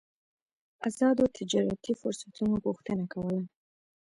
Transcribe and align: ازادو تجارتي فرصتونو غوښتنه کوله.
ازادو 0.87 1.25
تجارتي 1.37 1.91
فرصتونو 2.01 2.53
غوښتنه 2.65 3.03
کوله. 3.13 3.41